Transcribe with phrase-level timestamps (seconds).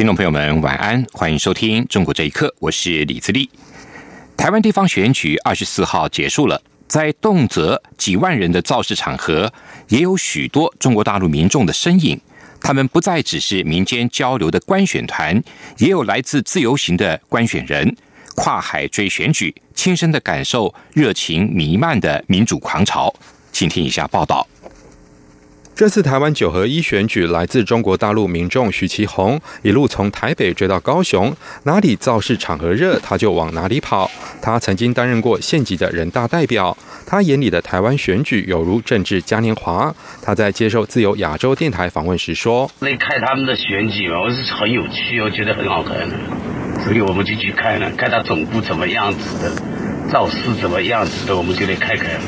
[0.00, 3.50] 听众朋友们，晚安，欢迎收听《中国这一刻》，我是李自立。
[4.34, 9.52] 台湾地方选举二十四号结束了，在动辄几万人的造势场合，
[9.88, 12.18] 也有许多中国大陆民众的身影。
[12.62, 15.38] 他们不再只是民间交流的观选团，
[15.76, 17.94] 也有来自自由行的观选人，
[18.36, 23.14] 跨海追选举，亲身的感受热情弥漫的民主狂潮。
[23.52, 24.48] 请听以下报道。
[25.80, 34.10] 这次台湾九合一选举，来自中国大陆民众徐其红一路从台北追到高雄，哪里造势场合热，他就往哪里跑。
[34.42, 39.90] 他曾经担任过县级的人大代表，他眼里的台湾选举有如政治嘉年华。
[40.20, 45.96] 他在接受自由亚洲电台访问时说：“那看他们的选举嘛，我是很有趣，我觉得很好看，
[46.84, 49.50] 所以我们就去看了，看他总部怎么样子的，
[50.10, 52.20] 造势怎么样子的，我们就来看看。”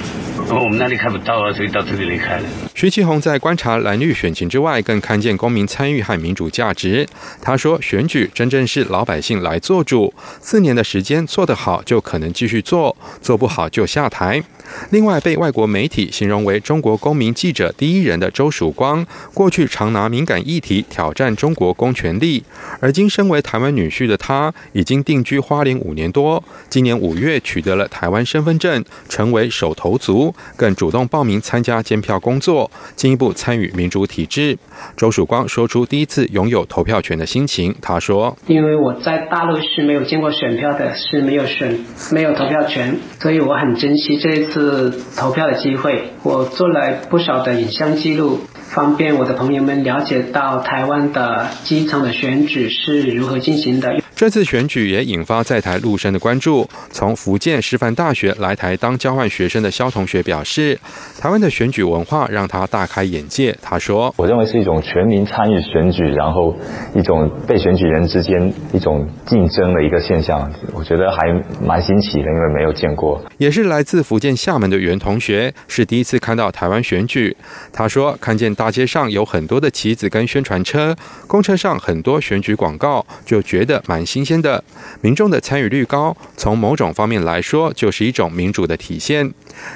[0.51, 2.43] 我们那里看不到啊，所以到这里来看。
[2.75, 7.07] 徐启宏在观察蓝绿选情之外，更看见公民参与和民主价值。
[7.41, 14.43] 他说：“选举真正是老百姓来做主，四年的时间做得好，就可能继续做；做不好就下台。”
[14.91, 19.05] 另外，被外国媒体形容为中国公民记者第一人的周曙光，
[19.35, 22.43] 过去常拿敏感议题挑战中国公权力，
[22.81, 34.59] 而今身为台湾女婿的他，已经定居花莲五年多，今年五月取得了台湾身份证，成为手头族，更主动报名参加监票工作，进一步参与民主体制。
[34.97, 41.79] 周曙光说出第一次拥有投票权的心情，他说：“因为我在大陆是没有见过选票的，是没有选
[42.11, 48.41] 没有投票权，所以我很珍惜这一次。”投票的机会，我做了不少的影像记录。
[48.71, 54.02] 方便我的朋友们了解到台湾的基层的选举是如何进行的。
[54.23, 56.65] 这次选举也引发在台陆生的关注。
[56.93, 60.79] 从福建师范大学来台当交换学生的肖同学表示，
[61.19, 63.53] 台湾的选举文化让他大开眼界。
[63.61, 66.55] 他说：“我认为是一种全民参与选举，然后
[66.95, 70.49] 一种被选举人之间一种竞争的一个现象。
[70.73, 71.19] 我觉得还
[71.61, 77.37] 蛮新奇的，因为没有见过。”也是来自福建厦门的袁同学是第一次看到台湾选举。
[77.73, 80.95] 他说：“看见。”大街上有很多的旗子跟宣传车，
[81.27, 84.63] 公车上很多选举广告，就觉得蛮新鲜的。
[85.01, 89.33] 民众的参与率高，从某种方面来说，就是一种民主的体现。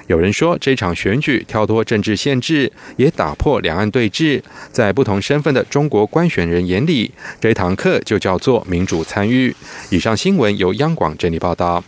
[0.06, 4.41] 有人说，这场选举跳脱政治限制，也打破两岸对峙。
[4.71, 7.10] 在不同身份的中国官选人眼里，
[7.41, 9.56] 这堂课就叫做民主参与。
[9.91, 11.82] 以上新闻由央广整理报道。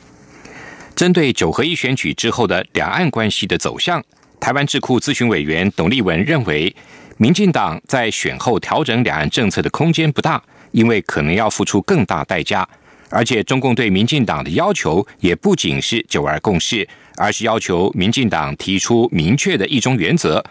[0.99, 4.03] 针对九合一选举之后的两岸关系的走向。
[4.41, 6.75] 台湾智库咨询委员董立文认为，
[7.19, 10.43] 民进党在选后调整两岸政策的空间不大，
[10.73, 12.69] 因为可能要付出更大代价。
[13.11, 16.85] 而且，中共对民进党的要求也不仅是九二共识，
[17.17, 20.45] 而是要求民进党提出明确的一中原则。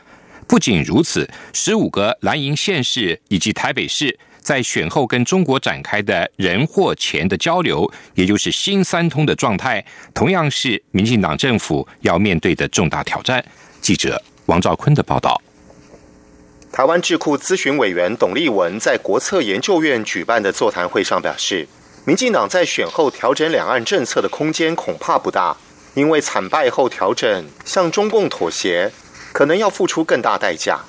[0.47, 13.43] 不仅如此，十五个蓝营县市以及台北市在选后跟中国展开的人或钱的交流，也就是新三通的状态，同样是民进党政府要面对的重大挑战。
[13.81, 15.41] 记者王兆坤的报道：
[16.71, 21.67] 台湾智库咨询委员董立文在国策研究院举办的座谈会上表示，
[22.05, 25.57] 民进党在选后调整两岸政策的空间恐怕不大，
[25.93, 28.93] 因为惨败后调整向中共妥协，
[29.33, 30.79] 可能要付出更大代价。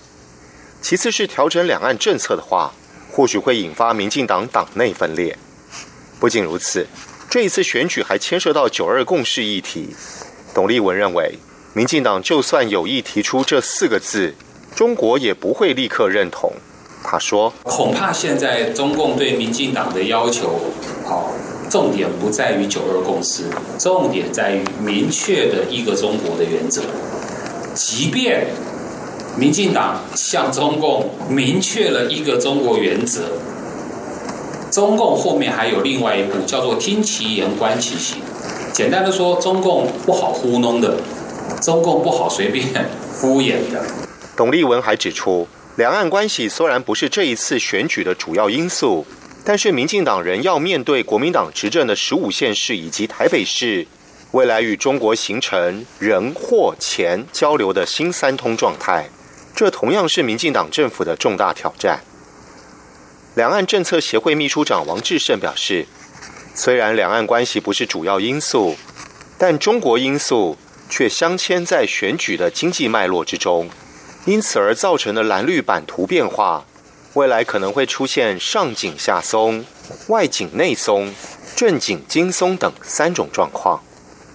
[0.81, 2.73] 其次是调整两岸政策的话，
[3.19, 5.37] 或许会引发民进党党内分裂。
[6.21, 6.87] 不仅如此，
[7.29, 9.89] 这一次选举还牵涉到九二共识议题。
[10.55, 11.35] 董立文认为。
[11.75, 14.35] 民进党就算有意提出这四个字，
[14.75, 16.53] 中国也不会立刻认同。
[17.05, 20.61] 他说：“恐怕现在中共对民进党的要求，
[21.05, 21.33] 好，
[21.69, 23.45] 重点不在于九二共识，
[23.79, 26.83] 重点在于明确的一个中国的原则。
[27.75, 28.47] 即便
[29.39, 33.29] 民进党向中共明确了一个中国原则，
[34.73, 38.19] 中共后面还有另外一步，叫做听其言观其行。
[38.73, 40.97] 简单的说，中共不好糊弄的。”
[41.63, 42.67] 中共不好随便
[43.11, 43.83] 敷衍的。
[44.37, 49.07] 董立文还指出，两岸关系虽然不是这一次选举的主要因素，
[49.45, 53.87] 但是民进党人要面对国民党执政的十五县市以及台北市，
[54.33, 59.09] 未来与中国形成人或钱交流的新三通状态，
[59.59, 61.99] 这同样是民进党政府的重大挑战。
[63.35, 65.85] 两岸政策协会秘书长王志胜表示。
[66.55, 68.77] 虽然两岸关系不是主要因素，
[69.37, 70.57] 但中国因素
[70.89, 73.69] 却镶嵌在选举的经济脉络之中，
[74.27, 76.65] 因此而造成的蓝绿版图变化，
[77.15, 79.65] 未来可能会出现上紧下松、
[80.07, 81.13] 外紧内松、
[81.57, 83.83] 正紧经松等三种状况。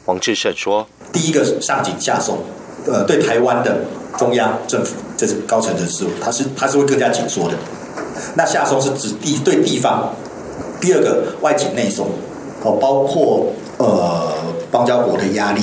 [0.04, 2.44] 王志胜说：“第一个上紧下松，
[2.88, 3.86] 呃，对台湾的
[4.18, 7.56] 中央政府，这是高层人士，他是他是会更加紧缩的。
[8.36, 10.14] 那下松是指地对地方。
[10.81, 12.08] 第二个外紧内松，
[12.62, 13.46] 哦，包括
[13.78, 14.34] 呃
[14.70, 15.62] 邦交国的压力，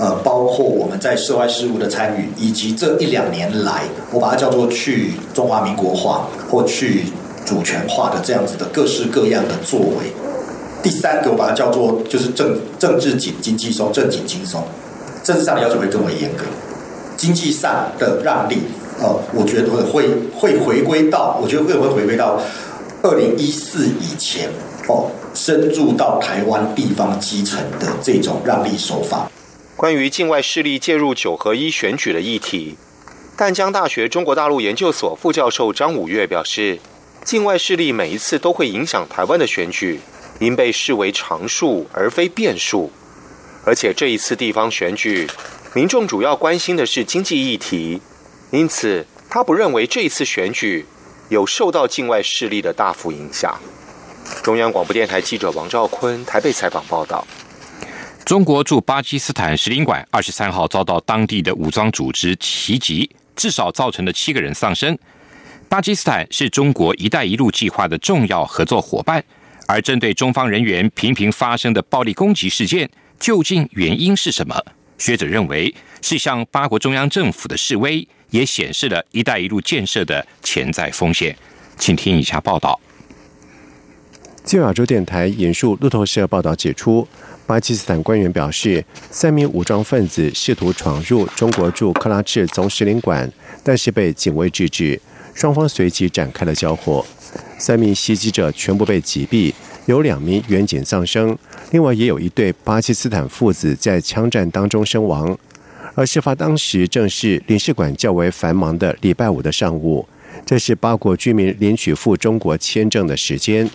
[0.00, 7.04] 呃，包括我们在涉外事务的参与，以及这一两年来，我把它叫做去中华民国化或去
[7.46, 10.12] 主权化的这样子的各式各样的作为。”
[10.82, 14.60] 第三个我把它叫做就是政政治紧经济松，政紧经松，
[15.22, 16.44] 政治上的要求会更为严格，
[17.16, 18.62] 经济上的让利，
[19.00, 22.40] 哦，我觉得会会回归到，我觉得会会回归到
[23.02, 24.48] 二零一四以前，
[24.88, 29.30] 哦，深入到台湾地方基层的这种让利手法。
[29.76, 32.76] 关于境外势力介入九合一选举的议题，
[33.36, 36.78] 淡江大学中国大陆研究所副教授张五岳表示，
[37.24, 40.00] 境外势力每一次都会影响台湾的选举。
[40.40, 42.92] 应被视为常数而非变数，
[43.64, 45.26] 而且这一次地方选举，
[45.74, 48.00] 民众主要关心的是经济议题，
[48.50, 50.86] 因此他不认为这一次选举
[51.28, 53.58] 有受到境外势力的大幅影响。
[54.42, 57.26] 中央广播电台记者王兆坤台北采访报道：
[58.24, 64.98] 中国驻巴基斯坦使领馆二十三号遭到当地的武装组织袭击，至少造成了七个人丧生。
[65.68, 69.22] 巴基斯坦是中国“一带一路”计划的重要合作伙伴。
[69.66, 72.88] 而针对中方人员频频发生的暴力攻击事件，
[73.20, 74.58] 究竟原因是什么？
[74.96, 81.36] 学者认为是向八国中央政府的示威，也显示了一带一路建设的潜在风险。
[81.78, 82.80] 请听以下报道。
[84.44, 87.06] 自由亚洲电台引述路透社报道指出，
[87.46, 93.30] 巴基斯坦官员表示，三名武装分子试图闯入中国驻克拉治总使领馆，
[93.62, 94.98] 但是被警卫制止，
[95.34, 97.04] 双方随即展开了交火。
[97.58, 99.52] 三名袭击者全部被击毙，
[99.84, 101.36] 有两名远警丧生，
[101.70, 105.38] 另外也有一对巴基斯坦父子在枪战当中身亡。
[105.98, 110.08] 而事发当时正是领事馆较为繁忙的礼拜五的上午，
[110.46, 113.68] 这是八国居民领取赴中国签证的时间。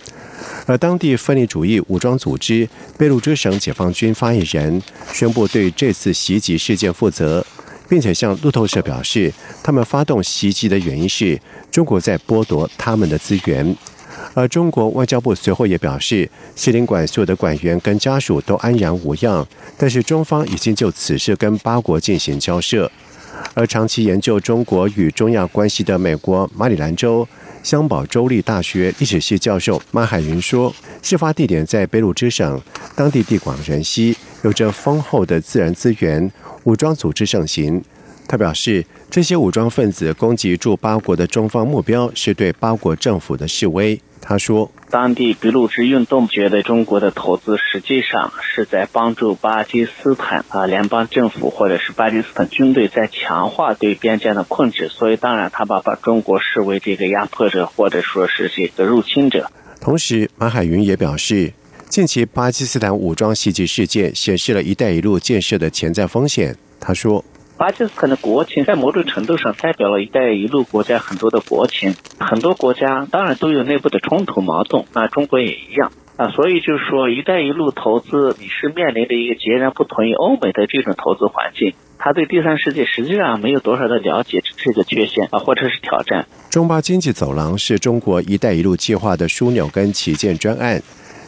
[0.64, 2.66] 而当地分离主义武装组织
[2.96, 4.82] 贝鲁支省解放军发言人
[5.12, 7.44] 宣布对这次袭击事件负责。
[7.86, 9.30] 并且向路透社表示，
[9.62, 11.38] 他们发动袭击的原因是
[11.70, 13.76] 中国在剥夺他们的资源。
[14.34, 19.46] 而中国外交部随后也表示，使领馆所有的馆员跟家属都安然无恙，
[19.78, 22.90] 但是中方已经就此事跟八国进行交涉。
[23.54, 27.26] 而长期研究中国与中亚关系的美国马里兰州
[27.62, 32.60] 香堡州立大学历史系教授马海云说，事发地点在贝鲁支省，
[32.96, 36.30] 当地地广人稀，有着丰厚的自然资源。
[36.64, 37.82] 武装组织盛行，
[38.26, 44.00] 他表示，这些武装分子攻击驻巴国的中方目标，是对巴国政府的示威。
[44.20, 59.50] 他说，当地俾路支运动觉得中国的投资实际上是在帮助巴基斯坦啊联邦政府或者是巴基斯坦军队在强化对边疆的控制，所以当然他把把中国视为这个压迫者或者说是这个入侵者。
[59.80, 61.52] 同时，马海云也表示。
[61.86, 66.56] 近期巴基斯坦武装袭击事件显示了一带一路建设的潜在风险。
[66.80, 67.24] 他说
[67.56, 71.94] ：“巴基斯坦的国情在某种程度上代表了一带一路国家很多的国情。
[72.18, 76.30] 很多国家当然都有内部的冲突矛盾，那中国也一样啊。
[76.30, 81.74] 所以就是说，一带一路投资你是面临着一个截然不同于欧美的这种投资环境。
[81.96, 86.26] 他对第三世界实际上没有多少的了解，这是个缺陷啊，或者是挑战。
[86.50, 90.82] 中巴经济走廊是中国一带一路计划的枢纽跟旗舰专案。”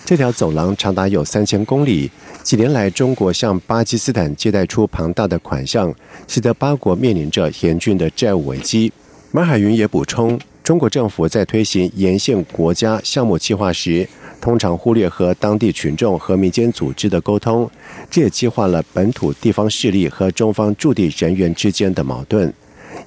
[0.06, 2.08] 这条走廊长达有三千公里。
[2.44, 5.92] 几年来，中国向巴基斯坦借贷出庞大的款项，
[6.28, 8.92] 使得八国面临着严峻的债务危机。
[9.32, 14.08] 马海云也补充，中国政府在推行沿线国家项目计划时，
[14.40, 17.68] 通常忽略和当地群众和民间组织的沟通，
[18.08, 22.54] 这也激化了本土地方势力和中方驻地人员之间的矛盾。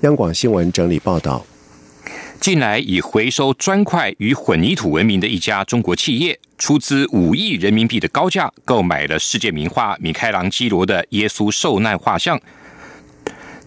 [0.02, 1.46] 央广新闻整理报道。
[2.40, 12.40] 近来以回收砖块与混凝土闻名的一家中国企业，出资五亿人民币的高价购买了世界名画米开朗基罗的耶稣受难画像。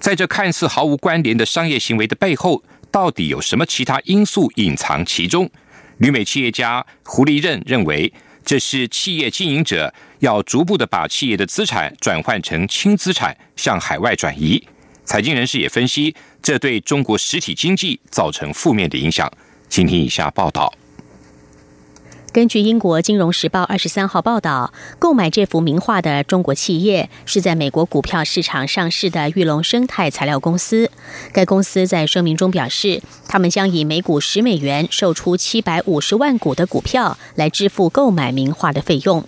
[0.01, 5.51] 在这看似毫无关联的商业行为的背后，到底有什么其他因素隐藏其中？
[5.99, 8.11] 旅美企业家胡立任认为，
[8.43, 14.67] 这是企业经营者要逐步的把企业的资产转换成轻资产，向海外转移。
[15.05, 16.15] 财经人士也分析。
[16.43, 19.31] 这对中国实体经济造成负面的影响，
[19.69, 20.73] 请听以下报道。
[22.33, 30.91] 根据英国《金融时报》二十三号报道，购买这幅名画的中国企业是在美国股票市场上市的玉龙生态材料公司。
[31.31, 39.23] 该公司在声明中表示，他们将以每股十美元售出七百五十万股的股票来支付购买名画的费用。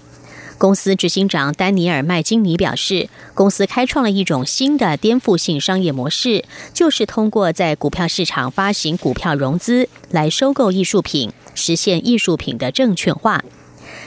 [0.64, 6.42] 公司执行长丹尼尔·麦金尼表示，公司开创了一种新的颠覆性商业模式，
[6.72, 11.30] 就是通过在股票市场发行股票融资来收购艺术品。
[11.54, 13.44] 实现艺术品的证券化。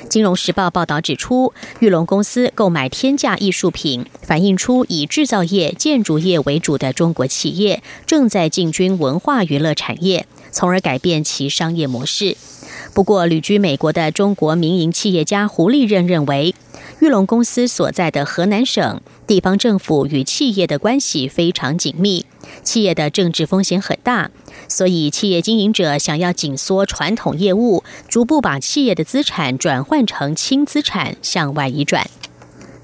[0.09, 12.35] 金融时报报道指出，玉龙公司购买天价艺术品，反映出以制造业、建筑业为主的中国企业正在进军文化娱乐产业，从而改变其商业模式。
[12.98, 16.56] 不过，旅居美国的中国民营企业家胡立任认为，
[17.00, 22.25] 玉龙公司所在的河南省地方政府与企业的关系非常紧密，
[22.63, 24.32] 企业的政治风险很大。
[24.68, 32.10] 所以，企业经营者想要紧缩传统业务，逐步把企业的资产转换成轻资产，向外移转。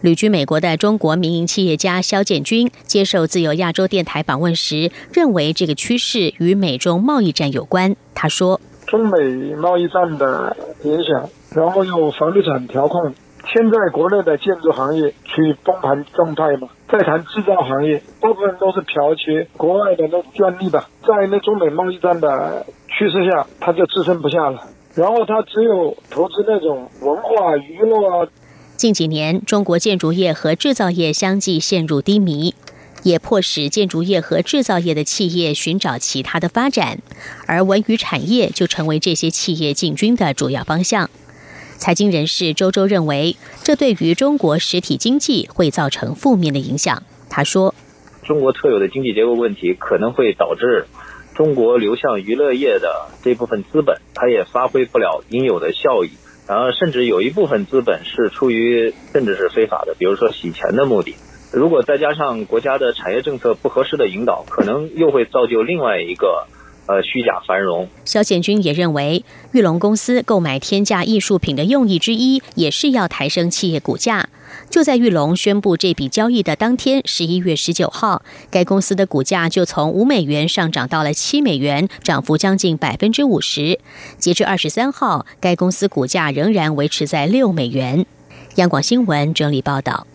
[0.01, 7.95] 旅居美国的中国民营企业家肖建军接受自由亚洲电台访问时，认为这个趋势与美中贸易战有关。
[8.13, 8.61] 他说
[8.93, 13.15] ：“中美贸易战的影响，然后又房地产调控。”
[13.51, 16.69] 现在国内的建筑行业处于崩盘状态嘛？
[16.87, 20.87] 再谈制造行业，大部分都是剽窃国外的那专利吧。
[21.01, 24.61] 在那中美贸易战的趋势下，它就支撑不下了。
[24.93, 28.27] 然后它只有投资那种文化娱乐啊。
[28.77, 32.53] 近几年，中国建筑业和制造业相继陷入低迷，
[33.03, 36.99] 也迫使建筑业和制造业的企业寻找其他的发展，
[37.45, 41.09] 而文娱产业就成为这些企业进军的主要方向。
[41.77, 47.03] 财经人士周周认为，这对于中国实体经济会造成负面的影响。
[47.29, 47.75] 他说
[48.23, 50.85] ：“中国特有的经济结构问题可能会导致
[51.35, 56.11] 中国流向娱乐业的这部分资本，它也发挥不了应有的效益。
[56.47, 61.15] 然后，甚至有一部分资本是出于甚至是非法的，比如说洗钱的目的。
[61.53, 66.47] 如果再加上国家的产业政策不合适的引导，可能又会造就另外一个。”
[66.85, 67.87] 呃，虚假繁荣。
[68.03, 74.27] 肖建军也认为，玉龙公司购买天价艺术品的用意之一，也是要抬升企业股价。
[74.69, 83.79] 就在玉龙宣布这笔交易的当天，十一月十九号，该公司的股价就从五美元上涨到了七美元，涨幅将近百分之五十。
[84.17, 88.05] 截至二十三号，该公司股价仍然维持在六美元。
[88.55, 90.05] 央广新闻整理报道。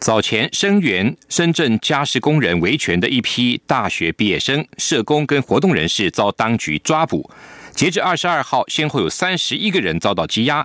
[0.00, 7.28] 早前声援深圳家事工人维权的一批大学毕业生、社工跟活动人士遭当局抓捕。
[7.72, 10.64] 截至二十二号，先后有三十一个人遭到羁押，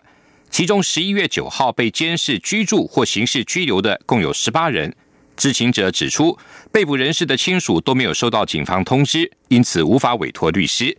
[0.52, 4.96] 其中十一月九号被监视居住或刑事拘留的共有十八人。
[5.36, 6.38] 知情者指出，
[6.72, 10.96] 被捕人士的亲属都没有收到警方通知，因此无法委托律师。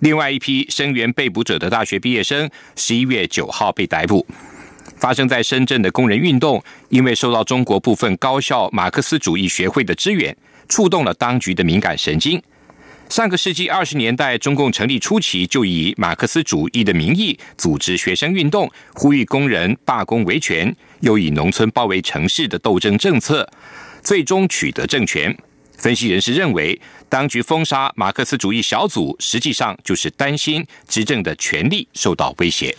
[0.00, 4.26] 另外一批声援被捕者的大学毕业生，十一月九号被逮捕。
[5.00, 10.36] 发生在深圳的工人运动，因为受到中国部分高校马克思主义学会的支援，
[10.68, 12.40] 触动了当局的敏感神经。
[13.08, 23.48] 上个世纪二十年代，中共成立初期就以马克思主义的名义组织学生运动，呼吁工人罢工维权，又以农村包围城市的斗争政策，
[24.02, 25.36] 最终取得政权。
[25.76, 26.78] 分析人士认为，
[27.08, 32.76] 当局封杀马克思主义小组，实际上就是担心执政的权力受到威胁。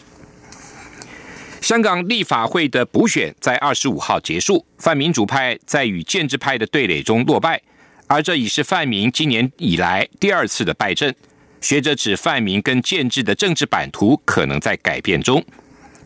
[1.62, 7.62] 香港立法会的补选在二十五号结束，泛民主派在与建制派的对垒中落败，
[8.08, 11.15] 而这已是泛民今年以来第二次的败阵。
[11.62, 15.44] 学者指，泛民跟建制的政治版图可能在改变中。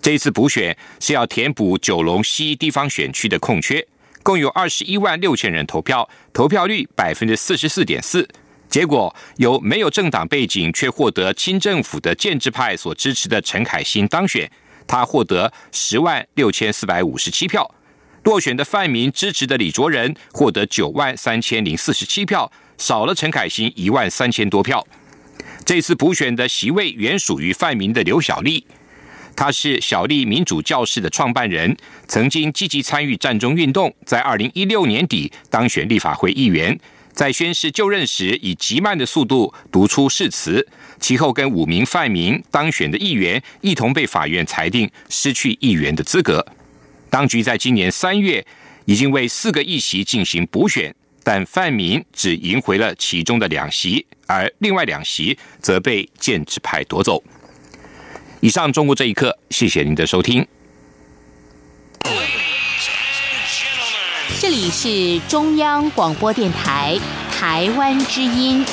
[0.02, 3.88] 这次补选是要填补九龙西地方选区的空缺，
[4.24, 8.28] 共有二十一万六千人投票，投票率百分之四十四点四。
[8.70, 14.52] 结果由没有政党背景却获得亲政府的建制派所支持的陈凯欣当选。
[14.88, 17.74] 他获得十万六千四百五十七票，
[18.24, 24.86] 落选的泛民支持的李卓人获得九万三千零四十七票，少了陈凯欣一万三千多票。
[25.66, 28.66] 这次补选的席位原属于泛民的刘小丽，
[29.36, 31.76] 她是小丽民主教室的创办人，
[32.08, 36.80] 曾经积极参与战中运动，在二零一六年底当选立法会议员。
[37.16, 40.68] 在宣誓就任时，以极慢的速度读出誓词，
[41.00, 46.46] 其后跟五名泛民当选的议员一同被法院裁定失去议员的资格。
[47.10, 48.46] 当局在今年三月
[48.84, 50.94] 已经为四个议席进行补选，
[51.24, 57.24] 但泛民只赢回了其中的两席，而另外两席则被建制派夺走。
[58.42, 60.46] 以上中国这一刻，谢谢您的收听。
[64.40, 67.00] 这里是中央广播电台
[67.32, 68.66] 台湾之音。